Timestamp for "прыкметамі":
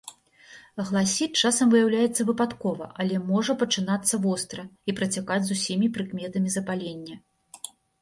5.99-6.49